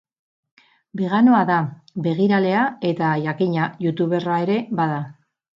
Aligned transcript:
Beganoa 1.01 1.41
da, 1.49 1.57
begiralea, 2.07 2.63
eta, 2.95 3.13
jakina, 3.29 3.71
youtuberra 3.87 4.43
ere 4.49 4.61
bada. 4.81 4.99